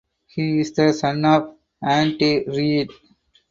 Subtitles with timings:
[0.25, 2.89] He is the son of Andy Reid.